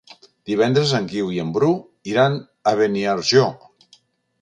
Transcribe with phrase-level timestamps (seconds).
[0.51, 1.71] Divendres en Guiu i en Bru
[2.15, 2.41] iran
[2.73, 3.49] a Beniarjó.